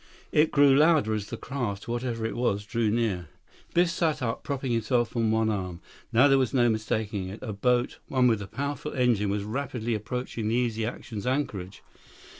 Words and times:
It 0.31 0.49
grew 0.49 0.75
louder 0.75 1.13
as 1.13 1.27
the 1.27 1.37
craft, 1.37 1.87
whatever 1.87 2.25
it 2.25 2.35
was, 2.35 2.65
drew 2.65 2.89
nearer. 2.89 3.27
Biff 3.75 3.91
sat 3.91 4.23
up, 4.23 4.41
propping 4.41 4.71
himself 4.71 5.15
on 5.15 5.29
one 5.29 5.51
arm. 5.51 5.79
Now 6.11 6.27
there 6.27 6.39
was 6.39 6.55
no 6.55 6.69
mistaking 6.69 7.27
it. 7.29 7.37
A 7.43 7.53
boat, 7.53 7.99
one 8.07 8.25
with 8.27 8.41
a 8.41 8.47
powerful 8.47 8.93
engine, 8.93 9.29
was 9.29 9.43
rapidly 9.43 9.93
approaching 9.93 10.47
the 10.47 10.55
Easy 10.55 10.87
Action's 10.87 11.27
anchorage. 11.27 11.83